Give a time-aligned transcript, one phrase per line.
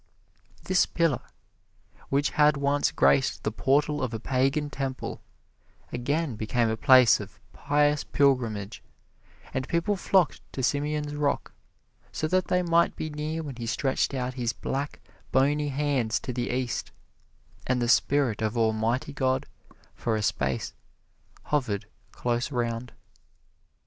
[0.63, 1.21] This pillar,
[2.09, 5.21] which had once graced the portal of a pagan temple,
[5.93, 8.81] again became a place of pious pilgrimage,
[9.53, 11.51] and people flocked to Simeon's rock,
[12.11, 15.01] so that they might be near when he stretched out his black,
[15.31, 16.89] bony hands to the East,
[17.67, 19.45] and the spirit of Almighty God,
[19.93, 20.73] for a space,
[21.43, 22.91] hovered close around.